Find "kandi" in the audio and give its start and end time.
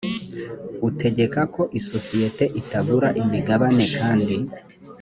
3.97-4.35